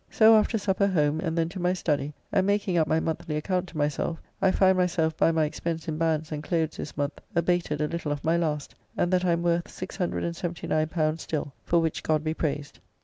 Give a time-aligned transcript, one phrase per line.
[0.09, 3.67] So after supper home, and then to my study, and making up my monthly account
[3.69, 4.19] to myself.
[4.41, 8.11] I find myself, by my expense in bands and clothes this month, abated a little
[8.11, 12.79] of my last, and that I am worth L679 still; for which God be praised.